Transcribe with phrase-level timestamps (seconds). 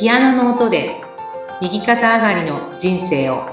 [0.00, 0.98] ピアノの音で
[1.60, 3.44] 右肩上がりの人生を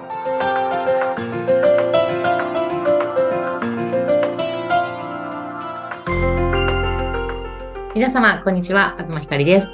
[7.93, 9.67] 皆様こんにちは東ひかりです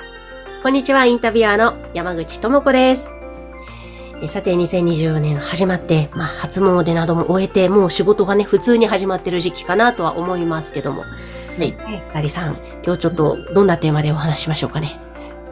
[0.63, 3.11] こんにちは、インタビュアーの山口智子です。
[4.23, 11.01] えさて、2024年始まって、まあ、初詣なども終えて、もう仕事がね、普通に始まってる時期かなとは思いますけども。
[11.01, 11.07] は
[11.59, 15.02] いえひかりさん、今日ちょっとどんなテーマでお話しましょうかね。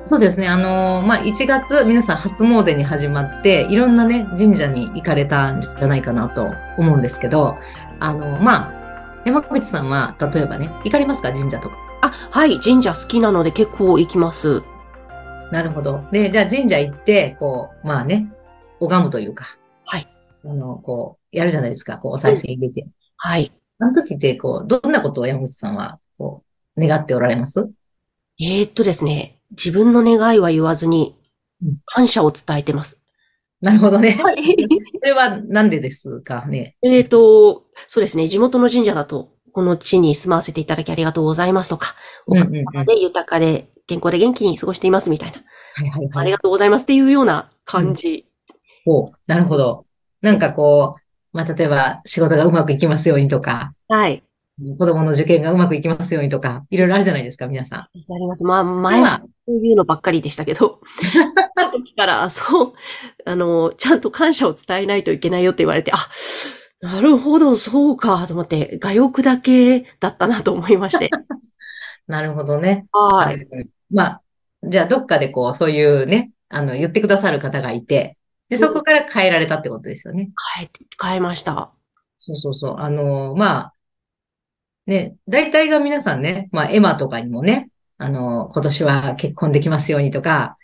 [0.03, 0.47] そうですね。
[0.47, 7.55] あのーまあ、1月、皆さん初詣に始まって、いろんなね、神社に行かれたんじゃないかなと思うんですけど、
[7.99, 11.31] あのーまあ、山口さんは、例えばね、行かれますか？
[11.31, 11.77] 神社とか。
[12.01, 14.63] あ、はい、神社好きなので結構行きます。
[15.51, 16.03] なるほど。
[16.11, 18.31] で、じゃあ神社行って、こう、まあね、
[18.79, 19.55] 拝むというか。
[19.85, 20.07] はい。
[20.43, 21.99] あの、こう、やるじゃないですか。
[21.99, 22.87] こう、お賽銭入れて。
[23.17, 23.51] はい。
[23.77, 26.43] あの時って、こう、どんなことを山口さんは、こ
[26.75, 27.69] う、願っておられます？
[28.39, 31.15] えー、っとですね、自分の願いは言わずに
[31.63, 32.99] うん、感謝を伝えてます。
[33.61, 34.17] なるほどね。
[34.23, 34.43] はい。
[34.99, 36.47] それはなんでですか？
[36.47, 36.75] ね。
[36.81, 41.93] えーと、そうですね、地元の神社だと、この地に住まわせていただきありがとうございますとか、
[42.25, 45.37] おで豊かで健康で元気に過ごしていますみたいな、
[45.75, 46.39] はいはいはいありが。
[46.39, 48.25] とうございますっていうような感じ。
[48.85, 49.85] ほう、なるほど。
[50.21, 50.95] なんかこ
[51.33, 54.23] う、まあ、例えば仕事がうまくいきますようにとか、はい。
[54.77, 57.79] 子供の受験がうまくいきますようにとか、いろいろあるじゃないですか、皆さん。
[57.79, 58.43] あります。
[58.43, 60.79] まあ、前はそういうのばっかりでしたけど、
[61.57, 62.73] あの時から、そう、
[63.25, 65.97] あの、ちゃんと感謝を伝えないといけないよって言われて、あ、
[66.81, 71.09] なるほど、そうか、と思って、画欲だけだったなと思いまして。
[72.07, 72.87] なるほどね。
[72.91, 73.47] はい。
[73.89, 74.21] まあ、
[74.63, 78.17] じゃあどっかでこう、そういうね、あの、言ってくださる方がいて、
[78.49, 80.29] で、そこから変えられたってことですよね。
[80.55, 81.71] 変えて、変えました。
[82.19, 82.75] そうそうそう。
[82.79, 83.73] あの、まあ、
[84.87, 90.57] ね、大体が皆さんね、まあ、エマとかにもね、あの、今年は結婚できますようにとか、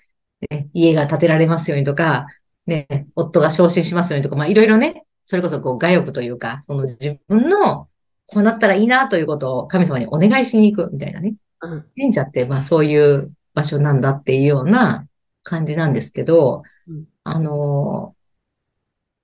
[0.49, 2.27] ね、家が建てられますようにとか、
[2.65, 7.87] ね、夫が昇進しますようにとか、まあ、いろいろね、それこそこう、我欲というか、その自分の、
[8.29, 11.35] こうなったらいいなということを神様にお願いしに行くみたいなね。
[11.61, 11.85] うん。
[11.95, 15.07] 神社って、まあ、そういう場所なんだっていうような
[15.43, 18.15] 感じなんですけどうん、あの、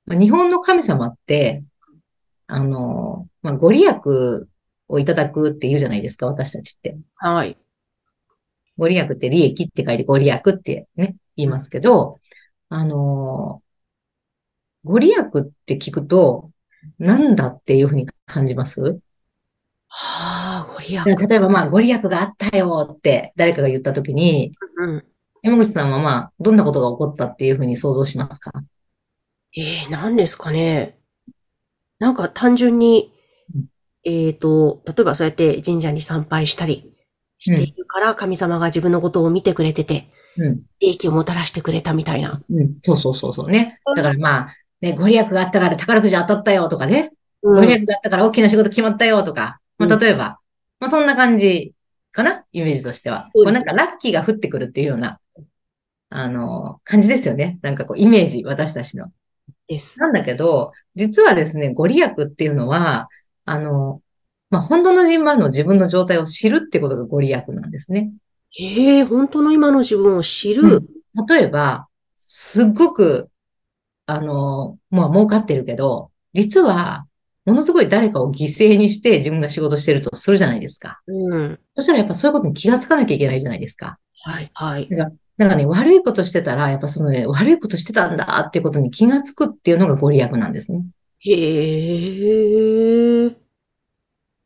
[0.06, 1.64] まあ日本の神様って、
[2.48, 3.96] あの、まあ、ご利益
[4.94, 6.96] をいただくって言うじゃないですか、私たちって。
[7.16, 7.58] はい。
[8.78, 12.20] ご利益って利益って書いてご利益ってね、言いますけど、
[12.70, 13.62] あの、
[14.84, 16.52] ご利益って聞くと、
[17.00, 18.82] なんだっていうふうに感じます？
[18.82, 19.00] は
[19.88, 21.28] あ、ご利益。
[21.28, 25.06] 例えばまあ、ご利益があったよって誰かが言ったときに、うん。
[25.42, 28.52] 山口さんはまあ、どんなことが起こったっていうふうに想像しますか？
[29.56, 30.98] えー、何ですかね。
[32.00, 33.13] なんか単純にうん、
[34.06, 36.94] えっと、例えばそうやって神社に参拝したり
[37.38, 40.62] しているから、神様が自分のことを見てくれてて、うん。
[40.80, 42.42] 利益をもたらしてくれたみたいな。
[42.50, 42.76] うん。
[42.82, 43.80] そうそうそうそうね。
[43.96, 47.12] だからまあ、ね、ご利益があったから宝くじ当たったよとかね。
[47.42, 49.60] ご利益があったから大きな仕事決まったよとか。
[49.78, 50.40] まあ、うん例えば、
[50.80, 51.74] まあ、そんな感じ
[52.12, 52.44] かな？
[52.52, 53.30] イメージとしては。
[53.34, 55.20] こうなんかラッキーが降ってくるっていうような、
[56.10, 57.60] あの、感じですよね。
[57.62, 59.12] なんかこう、イメージ、私たちの。
[59.68, 60.00] です。
[60.00, 63.08] なんだけど、実はですね、ご利益っていうのは、
[63.46, 64.02] あの、
[64.50, 68.12] まあ、本当の自分の自分の状態を知るってことがご利益なんですね。
[68.60, 70.64] ええ本当の今の自分を知る。
[70.64, 70.86] うん
[71.28, 71.88] 例えば、
[72.18, 73.30] すっごく、
[74.06, 77.06] あの、まあ、儲かってるけど、実は、
[77.46, 81.02] ものすごい誰かを犠牲にして自分が仕事してるとするじゃないですか。
[81.08, 81.60] うん。
[81.76, 84.00] そしたらやっぱそういうことに気がつかなきゃいけないじゃないですか。
[84.24, 84.88] はい、はい。
[85.38, 90.84] なんかね、悪いことしてたら、やっぱそのね、悪いことしてたんだっていうことに気がつくっていうのがご利益なんですね。
[91.26, 91.32] へ
[93.26, 93.28] え。
[93.28, 93.32] い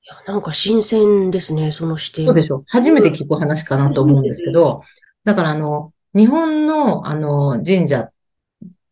[0.09, 2.25] や、なんか新鮮ですね、その視点。
[2.25, 2.63] そうでしょ。
[2.67, 4.83] 初めて聞く話かなと思うんですけど、
[5.23, 8.11] だからあの、日本のあの、神社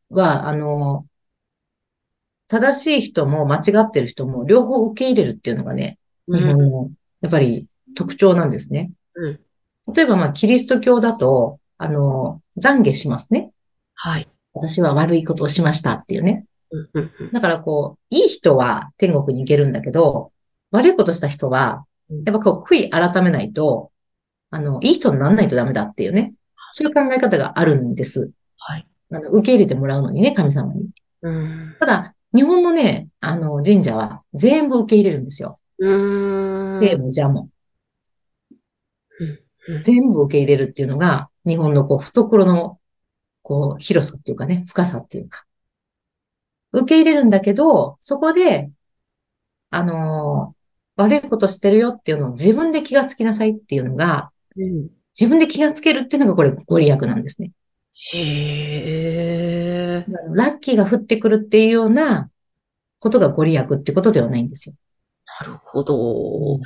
[0.09, 1.05] は、あの、
[2.47, 8.91] 正しい人も間違ってる人も両方受け入れるっていうのがね、日本の、やっぱり特徴なんですね。
[9.15, 9.39] うん。
[9.93, 13.51] 例えばまあ、キリスト教だと、あの、懺悔しますね。
[13.93, 14.27] はい。
[14.53, 16.45] 私は悪いことをしましたっていうね。
[17.33, 20.31] だからこう、いい人は天国に行けるんだけど、
[20.71, 21.85] 悪いことした人は、
[22.25, 23.91] やっぱこう、悔い改めないと、
[24.51, 26.33] あの、いい人にならないとダメだっていうね。
[26.73, 28.31] そういう考え方があるんです。
[28.57, 28.87] はい。
[29.11, 30.89] あの、受け入れてもらうのにね、神様に。
[31.21, 31.75] うん。
[31.79, 35.59] ただ、日本のね、あの、神社は全部受け入れるんですよ。
[35.79, 36.81] うーん。
[36.81, 37.49] 聖も邪も。
[39.19, 42.79] うんうん全部受け入れるっていうのが、日本のこう、懐の、
[43.41, 45.45] こう、広さっていうかね、深さっていうか。
[46.79, 48.71] 受け入れるんだけど、そこで、
[49.69, 50.55] あのー
[50.97, 54.87] 悪いことしてるよっていうのを自分で気がつきなさいっていうのが、うん。
[55.19, 57.51] 自分で気がつけるっていうのがこれご利益なんですね。
[58.13, 60.05] へえ。
[60.33, 62.29] ラッキーが降ってくるっていうような
[62.99, 64.75] ことがご利益ってことではないんですよ。
[65.41, 66.59] なるほど。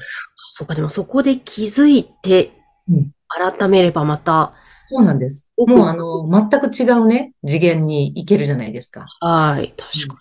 [0.52, 2.52] そうか、でもそこで気づいて
[2.90, 4.54] うん、改めればまた、
[4.90, 5.48] そうなんです。
[5.58, 9.06] うんもうあの、全く違うね、次元に行けるじゃないですか。
[9.22, 10.18] はい、確か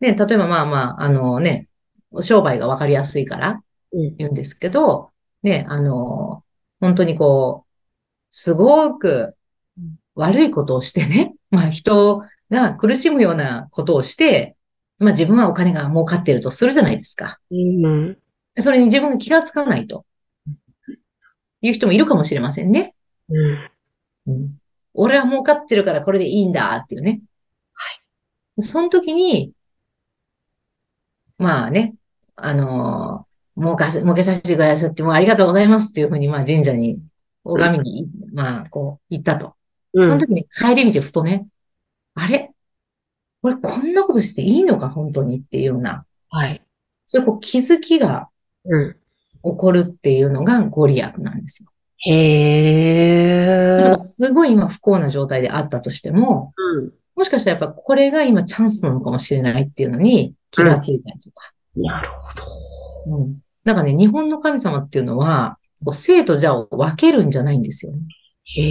[0.00, 1.68] ね、例えばまあまあ、あのね、
[2.22, 3.62] 商売がわかりやすいから
[3.92, 4.16] に。
[4.16, 5.10] 言うんですけど、
[5.42, 6.42] ね、あの、
[6.80, 7.70] 本当にこう、
[8.30, 9.34] すごく
[10.14, 14.56] 悪いことをしてね、 まあ人が苦しむようなことをして、
[14.98, 17.38] まあ自分はお金が儲かっているとするじゃないですか。
[17.50, 17.84] うん。
[17.84, 18.18] うん。
[18.58, 20.04] それに自分が気がつかないと
[21.60, 22.94] いう人もいるかもしれませんね。
[23.28, 23.70] うん。
[24.30, 24.58] うん、
[24.94, 27.20] 俺は儲かってるからこれでいいんだっていうね。
[27.74, 27.92] は
[28.58, 28.62] い。
[28.62, 29.52] その時に、
[31.38, 31.94] まあね、
[32.36, 33.30] あのー
[33.60, 36.98] 儲かせ、儲けさせてくださってもうありがとうございますっていうふうに、まあ神社に、
[37.44, 39.54] 拝みに、まあこう、行ったと。
[39.92, 40.08] うん。
[40.08, 41.46] その時に帰り道ふとね、
[42.14, 42.52] あれ？
[43.42, 44.88] 俺こんなことしていいのか？
[44.88, 46.62] 本当にっていうような、はい。
[47.06, 48.28] そういうこう気づきが
[48.64, 48.96] うん。
[49.42, 51.69] 起こるっていうのがご利益なんですよ。
[52.00, 53.98] へえ。
[53.98, 56.92] すごい今不幸な状態であったとしても、うん。
[57.14, 61.52] もしかしたらやっぱこれが今チャンスなのかもしれないっていうのに気がついたりとか。
[61.76, 63.16] なるほど。
[63.18, 63.40] うん。
[63.64, 67.98] なんかね、日本の神様っていうのは、こう生と邪を分けるんじゃないんですよね。
[68.44, 68.66] へ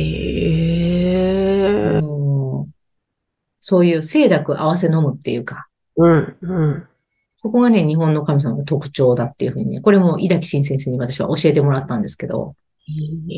[1.96, 2.00] え。
[2.02, 2.20] うん
[3.60, 6.38] そういう清濁合わせ飲むっていうか、うん。
[6.42, 6.88] うん。
[7.38, 12.56] そこがね、日本の神様の特徴だっていうふうにね、これも井崎新先生に私は教えてもらったんですけど、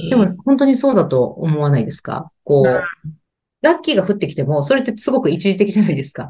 [0.10, 2.32] でも本当にそうだと思わないですか？
[2.44, 2.84] こう
[3.62, 6.30] ラッキーが降ってきても、それってすごく一時的じゃないですか？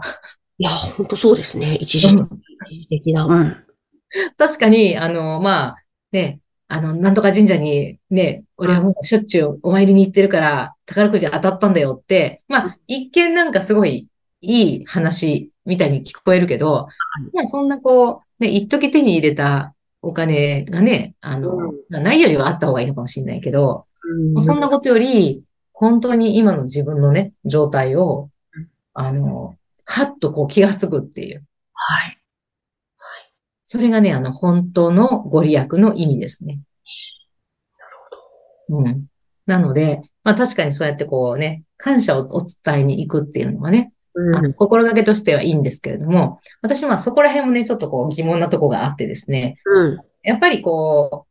[0.57, 1.75] いや、本当そうですね。
[1.75, 2.15] 一時
[2.89, 3.25] 的な。
[3.25, 3.55] うん。
[4.37, 5.75] 確かに、あの、まあ、
[6.11, 14.07] ね、あの、なんとか神社にね、俺はもうしょっちゅうお参りに行ってるから、宝くじ当たったんだよって、まあ、一見なんかすごい
[14.41, 16.87] いい話みたいに聞こえるけど、
[17.33, 23.85] まあ、そんなこう、ね、一時手に入れたお金がね、あの、うんまあないよりはあった方がいいのかもしれないけど、
[24.35, 25.43] うんそんなことより、
[25.73, 29.55] 本当に今の自分のね、状態をうん、あの、
[29.85, 31.43] はっとこう気がつくっていう。
[31.73, 32.17] はい。
[33.63, 36.59] それがね、あの、本当のご利益の意味ですね。
[38.69, 39.05] うん。
[39.45, 43.91] なので、まあ確かにそうやってこうね、感謝をお伝えに行くっていうのはね、
[44.35, 49.99] あの心がけとしてはいいんですけれども、私はそこら辺もね、ちょっとこう疑問なとこがあってですね、うん。
[50.23, 51.25] やっぱりこ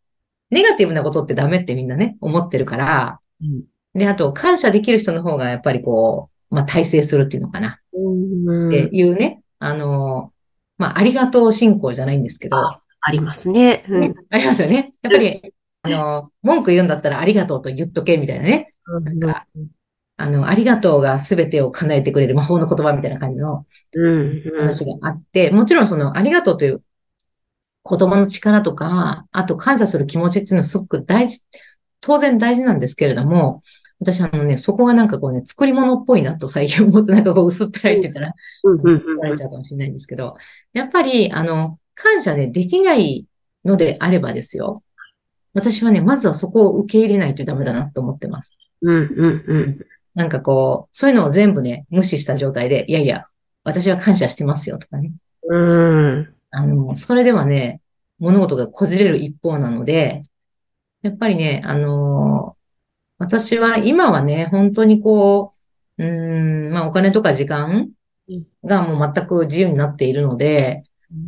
[0.51, 8.69] う、ネガティブなことってダメってみんなね、思ってるから、うんで、あと感謝できる人の方がやっぱりこう、まあ大成するっていうのかな、うん。
[8.69, 10.33] っていうね、あの、
[10.79, 13.83] まあありがとう信仰じゃないんですけど、あありますね。
[13.89, 14.93] うんねありますよね。
[15.03, 18.75] やっぱり、あの、文句言うんだったらありがとうと言っとけみたいなね。
[18.87, 19.47] なんか、
[20.21, 24.43] あの、ありがとうが全てを叶えてくれる魔法の言葉みたいな感じのうん。
[24.59, 26.83] 話があって、もちろんそのありがとうという
[27.89, 31.43] 言葉の力とか、あと感謝する気持ちっていうのはすごく大事、
[32.01, 33.63] 当然大事なんですけれども、
[33.99, 38.35] 私あのね、そこがなんかこうね、作り物っぽいなと最近思って、なんかこう薄っぺらいって言ったら、
[38.65, 38.81] うん。
[38.83, 38.97] うん。
[39.17, 40.37] 怒られちゃうかもしれないんですけど、
[40.73, 43.27] やっぱり、あの、感謝ね、できない
[43.65, 44.83] のであればですよ。
[45.53, 48.57] 私はね、まずはそこを受け入れないとダメだなと思ってます。
[48.83, 48.97] うん。
[48.97, 49.45] うん。
[49.47, 49.87] うん。
[50.15, 53.27] なんかこう、そういうのを全部ね、無視した状態で、いやいや、
[53.65, 55.13] 私は感謝してますよとかね。
[55.49, 56.35] うん。
[56.51, 57.81] あの、それではね、
[58.19, 60.25] 物事がこじれる一方なので、
[61.03, 62.57] やっぱりね、あの
[63.19, 65.53] 私は今はね、本当にこ
[65.99, 67.91] う、うん、まあお金とか時間
[68.65, 70.85] がもう全く自由になっているので、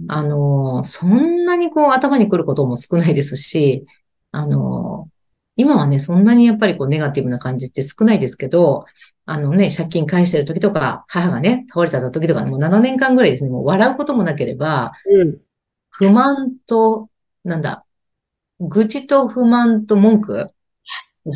[0.09, 3.87] あの、そんなにこう頭に来ることも少ないですし、
[4.31, 5.09] あの、
[5.57, 8.87] 今はね、そんなにやっぱりこうネガティブな感じって少ないですけど、
[9.25, 15.39] あのね、借金返してる時とか、母がね、倒れちゃった時とか、もう7年間ぐらいですね、もう笑うこともなければ、うん。
[15.91, 17.09] 不満と、
[17.45, 17.85] なんだ、
[18.59, 20.51] 愚痴と不満と文句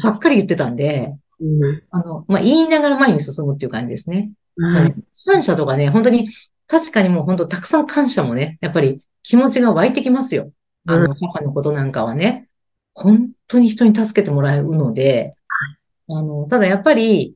[0.03, 1.83] ばっかり言ってたんで、うん。
[1.91, 4.31] あの、まあ、言いながら前に進むっていう感じですね。
[4.57, 5.05] うん。
[5.27, 6.31] 感謝とかね、本当に、
[6.67, 10.51] 確かにもう本当たくさん感謝もね、やっぱり気持ちが湧いてきますよ。
[10.87, 12.49] あの、母のことなんかはね、
[12.97, 15.35] 本当に人に助けてもらうので、
[16.09, 17.35] あの、ただやっぱり、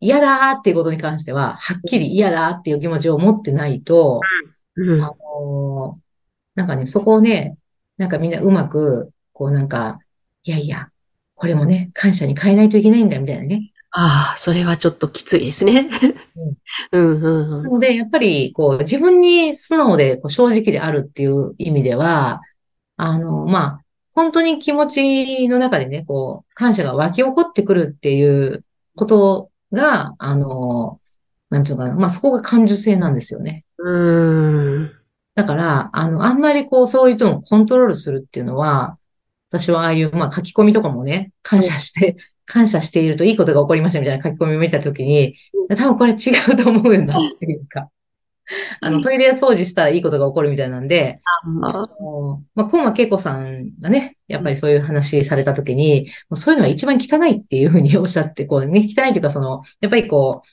[0.00, 4.20] 嫌だーっていうことに関しては、はっきり嫌だーっていう気持ちを持ってないと、
[4.76, 5.02] うん。
[5.02, 6.00] あのー
[6.56, 7.56] なんかね、そこをね、
[7.96, 9.98] なんかみんなうまく、こうなんか、
[10.42, 10.88] いやいや、
[11.36, 13.72] これもね、感謝に変えないといけないんだ、みたいなね。
[13.92, 15.88] ああ、それはちょっときついですね。
[16.92, 17.20] うん。
[17.20, 17.48] うん。
[17.48, 17.62] う。
[17.62, 22.40] なんので、やっぱり、こう、自分に素直で、こう正直であるっていう意味では、
[22.96, 28.64] あの、まあ、本当に気持ちの中でね、こう、感謝が湧き起こってくるっていう
[28.96, 31.00] ことが、あの、
[31.48, 33.64] なんていうのかな、まあそこが感受性なんですよね。
[33.78, 34.92] うーん。
[35.34, 38.98] だから、あの、あんまりこう、そういうのをコントロールするっていうのは、
[39.48, 45.36] 私はああいう、まあ書き込みとかもね、感謝して、感謝しているといいことが起こりましたみたいな書き込みを見たときに、
[45.76, 47.88] 多分これ違うと思うんだっていうか、
[48.80, 51.20] あの、トイレ掃除したらいいことが起こるみたいなんで、
[51.62, 60.48] ああのまあ、コンマ恵子さんがね、やっぱりそういう話されたときに、もうそういうのが一番汚いっていうふうにおっしゃって、こうね、 汚いというかその、やっぱりこう、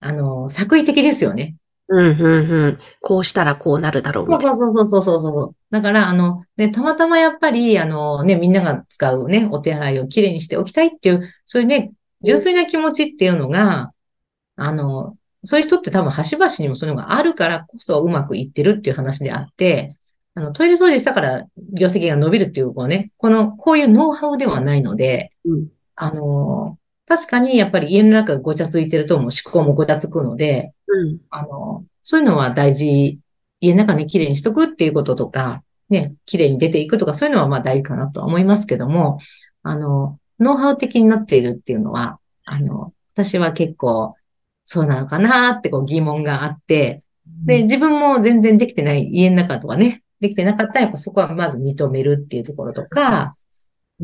[0.00, 1.56] あの、作為的ですよね。
[1.88, 2.78] うん、うん、うん。
[3.02, 4.30] こうしたらこうなるだろう。
[4.38, 5.56] そうそうそうそうそうそう。
[5.70, 11.92] だから、あの、ね、たまたまやっぱり、あのね、みんなが使うね、お手洗いをきれいにしておきたいっていう、そういうね、
[12.22, 13.92] 純粋な気持ちっていうのが、
[14.56, 19.96] あの、そういう人って多分端々にもそういうのがあるからこそうまくいってるっていう話であって、
[20.34, 25.68] あの、トイレ掃除したから業績が伸びるっていう、こうね、この、こういうノウハウではないので、うん。
[25.94, 31.18] あの、確かにやっぱり家の中がごちゃついてるともう思考もごちゃつくので、うん。
[31.28, 33.18] あの、そういうのは大事。
[33.60, 39.18] 家の中ね、綺麗にしとくっていうこととか、ね、綺麗に出ていくとか、そういうのはまあ大事かなとは思いますけども、
[39.62, 44.16] あの、ノウハウ的になっているっていうのは、あの、私は結構、
[44.64, 47.02] そうなのかなってこう疑問があって、
[47.44, 53.32] で、自分も全然できてない家の中とかね、できてなかったらやっぱそこはまず認めるっていうところとか、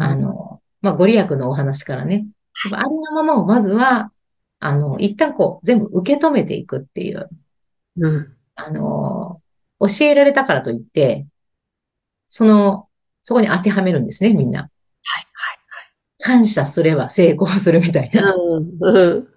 [0.00, 2.26] あの、まあ、ご利益のお話からね、
[2.64, 4.12] やっぱありのままをまずは、
[4.60, 7.28] あの、一旦こう、全部受け止めていくっていう、
[8.00, 8.36] うん。
[8.56, 9.40] あの、
[9.80, 11.26] 教えられたからといって、
[12.28, 12.88] その、
[13.22, 14.62] そこに当てはめるんですね、みんな。
[14.62, 14.70] はい、
[16.18, 18.32] 感謝すれば成功するみたいな。
[18.32, 18.36] はい。
[18.36, 18.78] うん。
[18.80, 19.28] うん。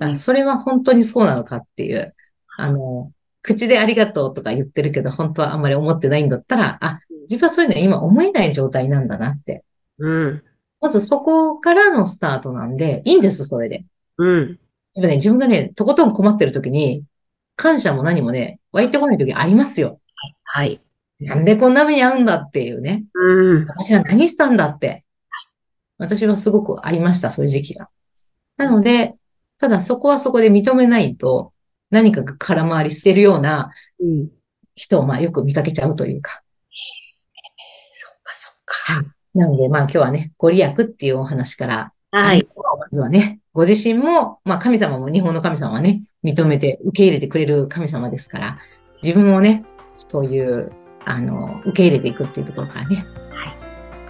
[0.00, 2.14] あそれは本当にそうなのかっていう。
[2.56, 9.64] あの、口でありがとうとか言ってるけど、本当はあんまり思ってないんだったら、あ、自分はそういうの今思えない状態なんだなって。
[9.98, 10.42] うん。
[10.80, 13.84] まずそこからのスタートなんで、いいんです、それで。
[14.18, 14.58] うん。
[14.94, 17.04] やっぱね、自分がね、とことん困ってる時に、
[17.56, 20.00] 感謝も何もね、湧いてこない時ありますよ。
[20.44, 20.80] はい。
[21.20, 23.04] なんでこんな目に遭うんだっていうね。
[23.14, 23.66] うん。
[23.66, 25.04] 私は何したんだって。
[25.98, 27.88] 私はすごくありました、そういう時期が。
[28.56, 29.14] なので、
[29.58, 31.52] ただそこはそこで認めないと、
[31.90, 33.70] 何かが空回りしてるような
[34.00, 34.28] うん。
[34.74, 36.42] 人をまあよく見かけちゃうというか。
[37.92, 39.04] そっか、そっか。
[39.34, 42.46] なのでまあ今日はね、ご利益っていうお話から、はい。
[42.56, 48.58] まずはね、ご自身も、まあ神様も日本の神様はね、認めて受け入れてくれる神様ですから、
[49.02, 49.64] 自分もね、
[49.96, 50.72] そういう、
[51.04, 53.63] あの、受け入れていくっていうところからね、はい。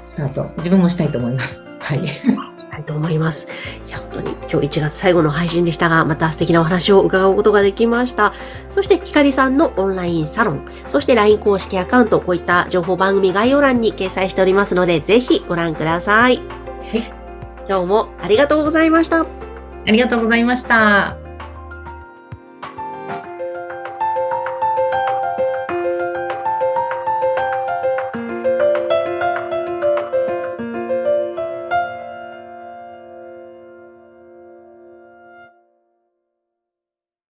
[0.05, 1.65] スタート、自分もしたいと思います。
[1.81, 2.09] はい。
[2.09, 3.47] したいと思います。
[3.87, 8.33] いや、本当に今日1月最後の配信でしたが、また素敵なお話を伺うことができました。
[8.71, 16.37] そして、ひかりさんのオンラインサロン、そして LINE 公式アカウント、こういった情報番組概要欄に掲載しておりますので、ぜひご覧ください。
[16.37, 16.45] はい。
[17.69, 19.23] 今日もありがとうございました。
[19.23, 19.27] あ
[19.87, 21.24] りがとうございました。